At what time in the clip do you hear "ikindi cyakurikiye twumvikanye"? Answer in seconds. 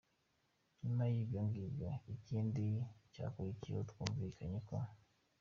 2.15-4.59